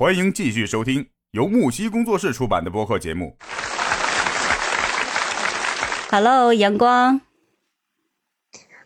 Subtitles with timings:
[0.00, 3.36] 欢迎继续收听由木西工作室出版的播客节目。
[6.10, 7.20] Hello，阳光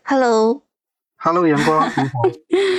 [0.03, 1.89] ，Hello，Hello，阳光，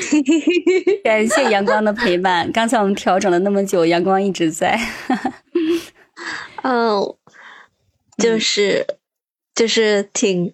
[1.03, 2.53] 感谢阳光的陪伴。
[2.53, 4.79] 刚才我们调整了那么久，阳光一直在。
[6.63, 7.17] 嗯，
[8.19, 8.87] 就是
[9.55, 10.53] 就是挺，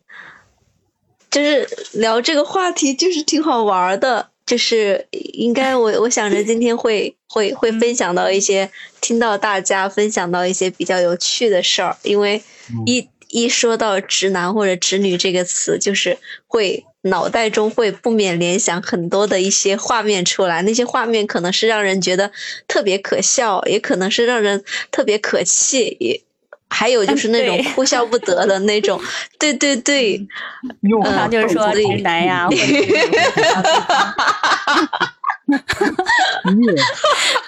[1.28, 4.30] 就是聊这个话题，就是挺好玩儿的。
[4.44, 8.70] 就是应该我我想着今天会 会会分享到一些，
[9.00, 12.42] 听到大家分享到一些比较有趣的事儿，因为
[12.86, 22.30] 一一说到直男或者直女这个词，就是会脑袋中会不免联想很多的一些画面出来，那些画面可能是让人觉得
[22.68, 26.20] 特别可笑，也可能是让人特别可气，也
[26.72, 29.00] 还有就是那种哭笑不得的那种。
[29.38, 30.26] 对对对，
[30.80, 32.48] 又通常就是说对直男呀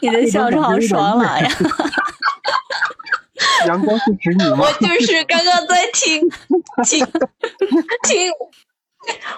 [0.00, 1.48] 你的笑声好爽朗呀！
[3.66, 4.72] 阳光是直女吗我？
[4.86, 6.20] 就是刚刚在听
[6.84, 7.06] 听
[8.02, 8.30] 听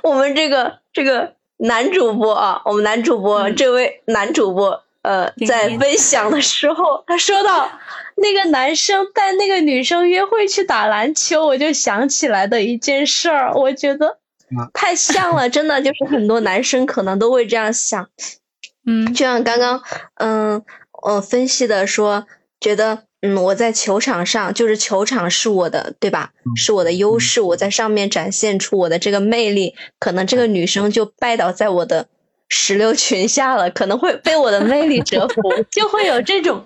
[0.02, 7.70] 我们这个这个男主播啊，我们男主播、这位男主播呃在分享的时候，他说到
[8.16, 14.18] 那个男生带那个女生约会去打篮球，我就想起来的一件事儿，我觉得
[14.50, 14.68] 嗯。
[14.74, 18.08] 太像了， 真的就是很多男生可能都会这样想。
[18.86, 19.06] 嗯。
[19.14, 19.82] 就像刚刚，
[20.16, 20.62] 嗯，
[21.04, 22.26] 呃分析的说，
[22.58, 26.30] 觉得，嗯，我在球场上，就是球场是我的，对吧？
[26.56, 32.08] 是我的优势，我在上面展现出我的这个魅力，可能这个女生就拜倒在我的
[32.48, 36.62] 石榴裙下了，可能会被我的魅力折服，就会有这种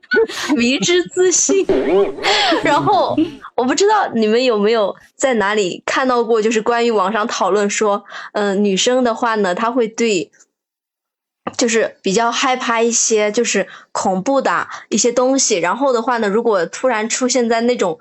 [0.56, 1.66] 迷之自信。
[2.62, 3.16] 然后，
[3.56, 10.30] 我不知道你们有没有在哪里看到过，就是关于网上讨论说，嗯、女生的话呢，她会对。
[11.58, 17.98] 就是比较害怕一些就是恐怖的一些东西，然后的话呢，如果突然出现在那种，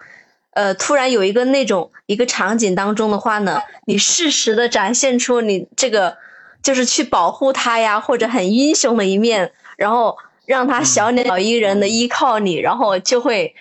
[0.51, 6.17] 呃，突然有一个那种一个场景当中的话呢，你适时的展现出你这个
[6.61, 13.55] 就是去保护他呀，或者很英雄的一面，然后让他小鸟依人的依靠你，然后就会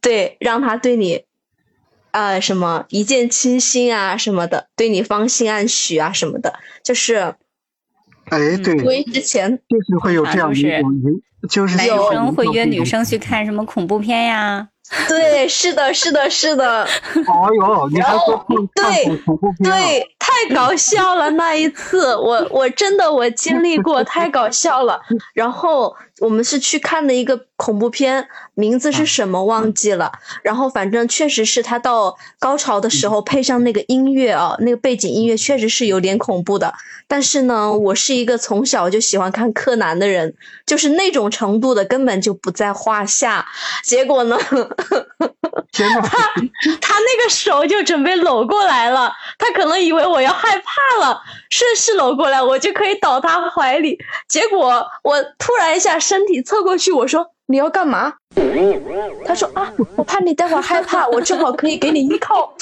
[0.00, 1.24] 对让他对你。
[2.12, 7.34] 啊、什么一见倾心啊，什么的，对你芳心暗许啊，什么的，就是
[8.30, 10.90] 哎，对，因为之前就是会有这样的一种，
[11.50, 12.82] 就是男有生会约女。
[12.82, 14.66] 生去看什么恐怖片呀？
[15.08, 19.18] 对，是的，是的，是的，哎呦，你还说看看对？
[19.64, 25.00] 对，太搞笑了那一次，我我真的我经历过， 太搞笑了。
[25.34, 30.12] 然后我们是去看的一个恐怖片，名字是什么忘记了。
[30.42, 36.74] 然后反正确实是他到高潮的时候配上那个音乐啊，那个背景音乐确实是有点恐怖的。
[37.08, 40.34] 但是呢，我是一个从小就喜欢看柯南的人，
[40.66, 43.46] 就是那种程度的根本就不在话下。
[43.84, 44.36] 结果呢，
[45.70, 46.00] 天呐，
[46.80, 53.98] 他那个手就准备搂过来了，他可能以为我要害怕了，顺势搂过来，我就可以倒他怀里。
[54.28, 58.14] 结果我突然一下身体侧过去，我说你要干嘛？
[59.24, 62.46] 他说啊，我怕你待会儿害怕， 我正好可以给你依靠。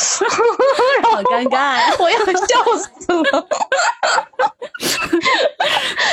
[1.13, 1.79] 好尴尬！
[2.03, 3.47] 我要笑死了，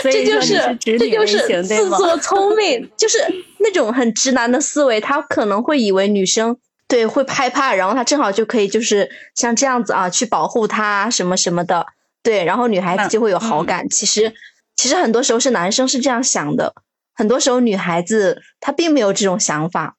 [0.03, 1.63] 这就是这就是？
[1.63, 3.17] 自作聪明，就是
[3.59, 6.57] 那种很直男的思维，他可能会以为女生
[6.89, 11.85] 对会害怕，然后他正好就可以就是像这样子啊去保护她什么什么的，
[12.21, 13.87] 对，然后女孩子就会有好感。
[13.89, 14.33] 其实
[14.75, 16.73] 其实很多时候是男生是这样想的，
[17.13, 19.97] 很多时候女孩子她并没有这种想法。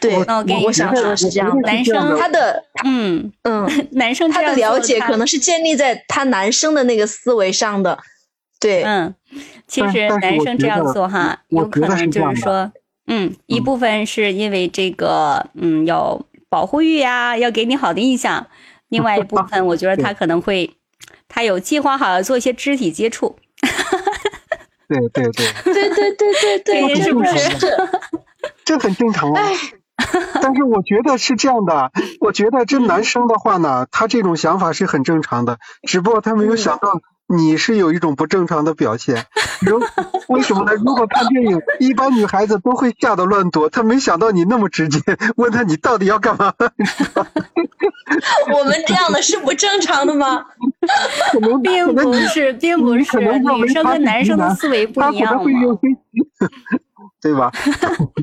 [0.00, 7.98] 对，我那我跟你我想说是这样的，男生他的嗯，嗯，男生他的了解可能是建立在他男生的那个思维上的，
[8.58, 9.14] 对，嗯，
[9.68, 12.72] 其实男生这样做哈，有可能就是说，
[13.08, 18.46] 嗯，一部分是因为这个，嗯，有保护欲呀，要给你好的印象；
[18.88, 20.74] 另外一部 分，我觉得他可能会，
[21.28, 23.36] 他有计划好要做一些肢体接触。
[24.98, 27.76] 对对对，对对 对对对，这真的是是，
[28.66, 29.56] 这很正常啊哎。
[30.42, 39.26] 但是我觉得是这样的，我觉得这男生的话呢，他这种想法是很正常的，只不过他没有想到你是有一种不正常的表现。
[39.60, 39.78] 如
[40.28, 40.72] 为什么呢？
[40.74, 44.98] 如果看电影，一般女孩子都会吓得乱躲，他没想到你那么直接，
[45.36, 46.54] 问他你到底要干嘛？
[48.52, 50.46] 我们这样的是不正常的吗？
[51.32, 56.20] 可能 并不是，并不是，女生跟男生的思维不一样嘛会用飞机，
[57.22, 57.50] 对吧？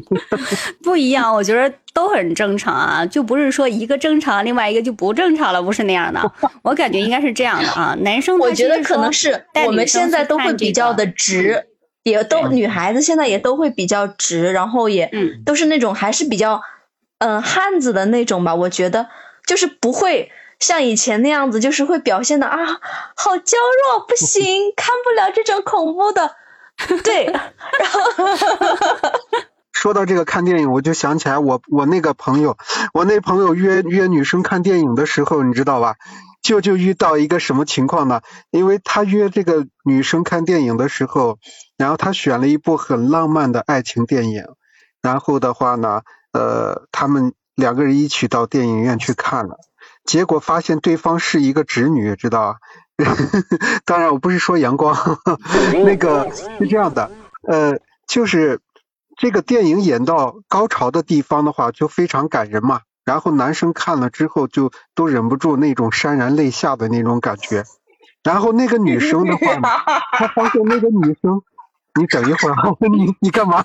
[0.84, 6.32] 不一样，我觉得都很正常啊，就不是说一个正常，另外一个就不正常了，不是那样的。
[6.64, 11.66] 我感觉应该是这样的啊，男生我觉得可能是带我们现在都会比较的直，
[12.04, 16.62] 也都女孩子现在也都会比较直，然后也嗯都是那种还是比较
[17.20, 18.54] 嗯、汉子的那种吧。
[18.54, 19.08] 我觉得
[19.46, 22.58] 就是不会像以前那样子，就是会表现的啊
[23.16, 26.36] 好娇弱，不行，看不了这种恐怖的。
[27.04, 28.02] 对，然后
[29.74, 32.58] 说到这个看电影，我就想起来我我那个朋友，
[32.94, 35.96] 我那朋友约约女生看电影的时候，你知道吧？
[36.44, 38.22] 就就遇到一个什么情况呢？
[38.52, 41.40] 因为他约这个女生看电影的时候，
[41.78, 44.44] 然后他选了一部很浪漫的爱情电影，
[45.02, 46.02] 然后的话呢，
[46.32, 49.58] 呃，他们两个人一起到电影院去看了，
[50.08, 52.60] 结果发现对方是一个直女，知道吧？
[53.86, 54.96] 当然，我不是说阳光，
[55.86, 57.12] 那个是这样的，
[57.48, 57.78] 呃，
[58.08, 58.60] 就是
[59.18, 62.82] 这个电影演到高潮的地方的话，就非常感人嘛。
[63.06, 67.64] 然后男生看了之后，就都忍不住那种潸然泪下的那种感觉。
[68.24, 69.70] 然后那个女生的话呢，
[70.14, 71.42] 她发现那个女生，
[72.00, 73.64] 你等一会儿啊， 你你干嘛？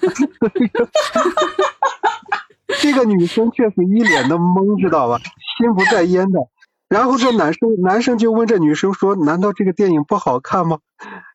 [2.80, 5.18] 这个女生却是一脸的懵，知道吧？
[5.58, 6.40] 心不在焉的。
[6.88, 10.78] 然后这男生男生就问这女生说：“难道这个电影不好看吗？”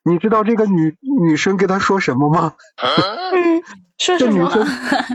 [0.04, 2.52] 你知道这个女女生跟他说什么吗？
[2.78, 3.62] 嗯，
[3.98, 4.30] 说什么？
[4.30, 4.66] 这女生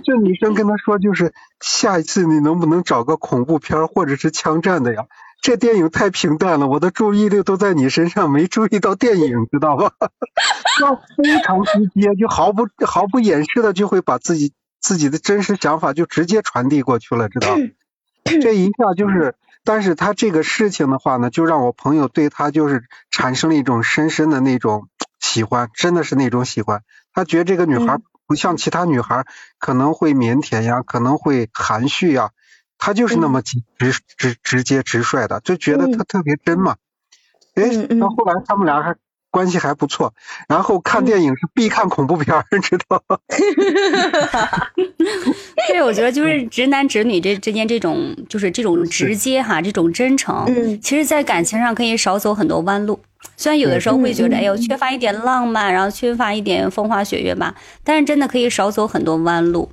[0.04, 5.06] 这女生跟他说，就是下一次你能不能找个恐怖片或者是枪战的呀？
[5.42, 9.92] 这电影太平淡了，我的注意力都在你身上，没注意到电影，知道吧？
[10.82, 14.52] 要非常直接，就毫不毫不掩饰的就会把自己
[14.84, 17.56] 自己的真实想法就直接传递过去了，知道？
[18.26, 24.90] 这一下就是，但是他这个事情的话呢，就让我朋友对他就是产生了一种深深的那种
[25.20, 26.84] 喜欢，真的是那种喜欢。
[27.14, 29.26] 他觉得这个女孩嗯不像其他女孩
[29.60, 32.32] 可能会腼腆呀，可能会含蓄呀，
[32.78, 36.76] 她就是那么直直直直接直率的，就觉得她嗯特别真嘛。
[37.56, 37.70] 哎
[38.00, 38.96] 到后来他们俩还
[39.34, 40.14] 关系还不错，
[40.48, 43.18] 然后看电影是必看恐怖片儿， 知道吧？
[45.68, 50.80] 对，我觉得就是直男直女这之间这种就是这种直接哈，这种真诚，嗯。
[50.80, 53.00] 其实，在感情上可以少走很多弯路。
[53.36, 54.38] 虽然有的时候会觉得，嗯。
[54.38, 59.72] 嗯哎呦，缺乏一点浪漫，然后缺乏一点风花雪月吧，但是真的可以少走很多弯路，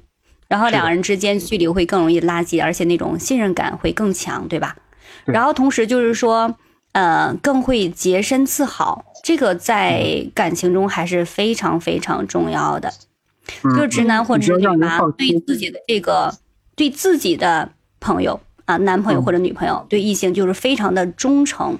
[0.48, 4.74] 然后两个人之间距离会更容易拉近，而且那种信任感会更强，对吧？
[5.26, 6.56] 然后同时就是说，
[6.92, 12.92] 呃，更会洁身自好，这个在感情中还是非常非常重要的。
[13.64, 16.34] 就是直男或直女吧对自己的这个，
[16.76, 21.78] 对自己的朋友啊，男朋友嗯或者女朋友，对异性就是非常的忠诚，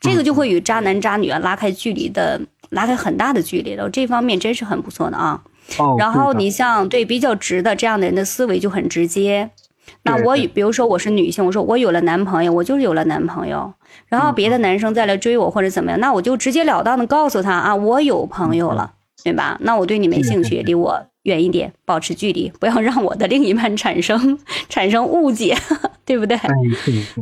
[0.00, 2.40] 这个就会与渣男渣女啊拉开距离的，
[2.70, 3.90] 拉开很大的距离了。
[3.90, 5.42] 这方面真是很不错的啊。
[5.78, 9.50] 哦，然后你像对比较直的这样的人的思维就很直接。
[10.04, 13.72] 那我比如说我是女性，我说我有了男朋友，我就是有了男朋友，
[14.08, 18.92] 然后嗯别的男生再来追我或者怎么样，那我就直截了当的告诉他啊，我有朋友了，
[19.22, 19.58] 对吧？
[19.60, 24.38] 那我对你没兴趣，离我远一点，保持距离，不要让我的另一半产生
[24.68, 25.56] 产生误解，
[26.04, 26.36] 对不对？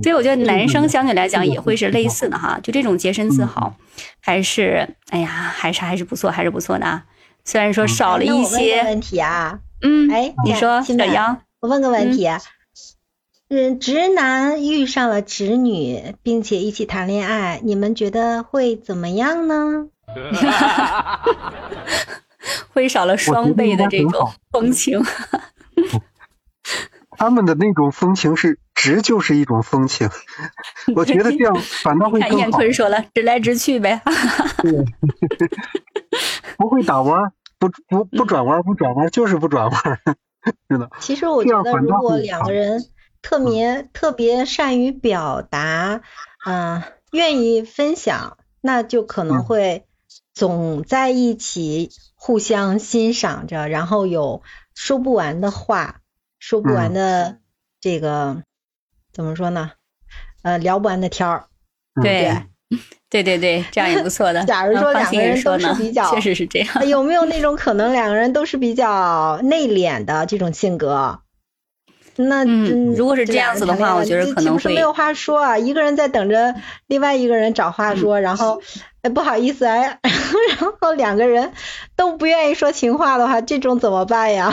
[0.02, 3.74] 所以我觉得男生相对来讲也会是类似的哈，就这种洁身自好，
[4.20, 7.04] 还是哎呀，还是还是不错，还是不错的啊。
[7.44, 12.40] 虽然说少了一些，问题啊，嗯，哎，你说小杨，我问个问题啊，
[13.50, 19.88] 嗯，直男遇上了直女，并且一起谈恋爱，你们觉得会怎么样呢？
[22.72, 25.02] 会少了双倍的这种风情。
[27.18, 30.08] 他们的那种风情是直就是一种风情，
[30.96, 34.00] 我觉得这样反倒会更好，坤说了，直来直去呗。
[36.56, 40.00] 不会打弯儿，不不不转弯儿，不转弯儿就是不转弯
[40.42, 40.90] 儿，真的。
[41.00, 42.86] 其实我觉得，如果两个人
[43.22, 46.02] 特别特别善于表达，
[46.46, 46.82] 嗯、
[47.12, 49.86] 愿意分享，那就可能嗯会
[50.32, 54.42] 总在一起，互相欣赏着，然后有
[54.74, 56.00] 说不完的话，
[56.38, 57.38] 说不完嗯的
[57.80, 58.42] 这个、
[59.12, 59.72] 怎么说呢？
[60.42, 61.48] 呃，聊不完的天儿。
[62.00, 62.46] 对，
[63.10, 64.44] 对对对，这样也不错的。
[64.46, 66.88] 假如说两个人都是比较 确实是这样。
[66.88, 71.20] 有没有那种可能，两个人都是比较内敛的这种性格？
[72.16, 75.56] 那嗯如果是这样子的话我觉得可能会没有话说啊？
[75.56, 76.54] 一个人在等着
[76.86, 78.60] 另外一个人找话说，然后
[79.02, 79.98] 哎不好意思哎，
[80.60, 81.52] 然后两个人
[81.96, 84.52] 都不愿意说情话的话，这种怎么办呀？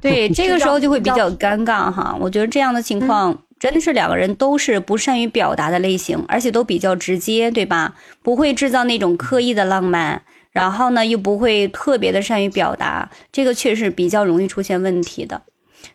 [0.00, 2.16] 对，这个时候就会比较尴尬哈。
[2.20, 7.94] 我觉得这样的情况真的是两个人都是不善于表达的类型，而且都比较直接，对吧？
[8.22, 15.40] 不会制造那种刻意的浪漫，然后呢又不会特别的善于表达，这个确实比较容易出现问题的。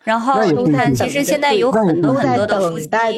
[0.04, 3.12] 然后你看，其实现在有很多很多的夫妻在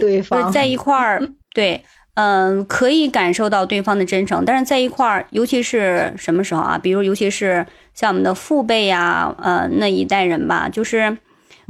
[0.65, 1.22] 一块儿，
[1.53, 6.77] 对，嗯，可以感受到对方的真诚，但是在一块儿，尤其是什么时候啊？
[6.77, 11.17] 比如，尤其是像我们的父辈呀，呃，那一代人吧，就是，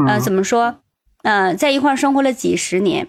[0.07, 0.77] 呃，怎么说？
[1.24, 3.08] 呃，在一块儿生活了几十年，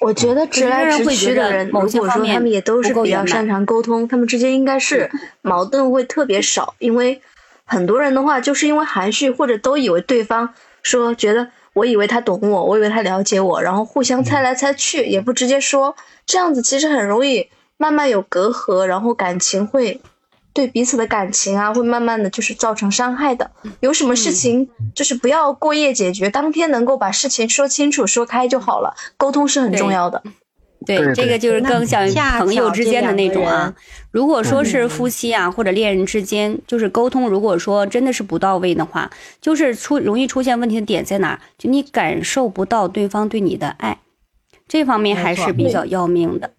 [0.00, 5.10] 我觉得直来直去的人，如果说他们也都是比较擅长沟通，他们之间应该是
[5.42, 6.74] 矛盾会特别少。
[6.78, 7.20] 因为
[7.64, 15.96] 很多人的话，就是因为含蓄或者都以为对方说觉得我以为他懂我，我以为他了解我，然后互相猜来猜去，也不直接说，
[16.26, 20.00] 这样子其实很容易慢慢有隔阂，然后感情会。
[20.58, 23.52] 对彼此的感情啊，会慢慢的就是造成伤害的。
[23.78, 28.96] 有什么事情就是不要过夜解决，当天能够把事情说清楚、说开就好了。
[29.16, 30.20] 沟通是很重要的。
[30.84, 32.08] 对，这个就是更像
[32.40, 33.72] 朋友之间的那种啊。
[34.10, 39.08] 如果说是夫妻啊或者恋人之间，就是沟通，如果说真的是不到位的话，
[39.40, 41.40] 就是出容易出现问题的点在哪？
[41.56, 44.00] 就你感受不到对方对你的爱，
[44.66, 46.50] 这方面还是比较要命的。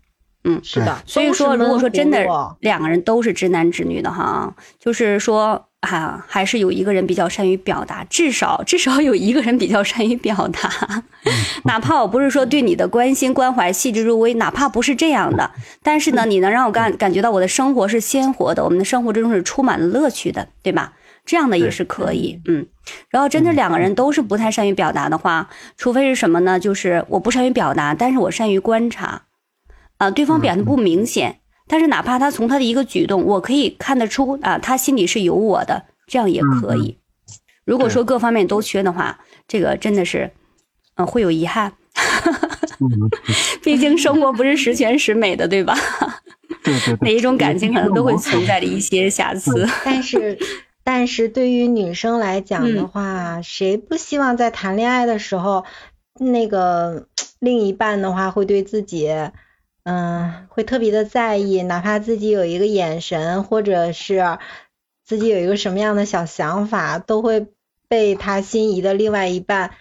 [0.49, 2.25] 嗯，是的，所以说，如果说真的
[2.59, 11.03] 两个人都是直男直女的哈，就是说啊，还是有一个人比较善于表达，至少 至少有一个人比较善于表达，
[11.65, 15.51] 哪怕我不是说对你的关心关怀细致入微，哪怕不是这样的，
[15.83, 20.93] 但是呢，你能让我感感觉到我的生活是鲜活的，我们的生活之中是充满了乐趣的，对吧？
[21.25, 22.65] 这样的也是可以，嗯。
[23.09, 26.59] 然后真的两个人都是不太善于表达的话，除非是什么呢？
[26.59, 29.21] 就是我不善于表达，但是我善于观察。
[29.99, 36.97] 啊，对方表现不明显，但是哪怕他从他的一个举动，我可以看得出啊，他心里是有我的，这样也可以。
[37.65, 40.31] 如果说各方面都缺的话，这个真的是，
[40.95, 41.73] 嗯，会有遗憾。
[43.61, 45.75] 毕竟生活不是十全十美的，对吧？
[47.01, 49.67] 每一种感情可能都会存在着一些瑕疵。
[49.83, 50.39] 但是，
[50.83, 55.65] 但是对于女生来讲的话，谁不希望在谈恋爱的时候，
[56.19, 57.07] 那个
[57.39, 59.09] 另一半的话会对自己。
[59.83, 64.37] 嗯，会特别的在意，哪怕自己有一个眼神，或者是
[65.05, 67.47] 自己有一个什么样的小想法，都会
[67.87, 69.73] 被他心仪的另外一半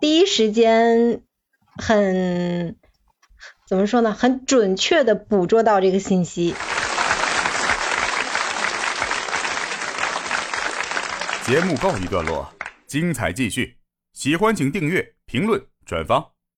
[0.00, 1.22] 第一时间
[1.76, 2.76] 很
[3.66, 4.12] 怎么说呢？
[4.12, 6.54] 很准确的捕捉到这个信息。
[11.46, 12.52] 节目告一段落，
[12.86, 13.76] 精彩继续，
[14.14, 16.33] 喜欢请订阅、评论、转发。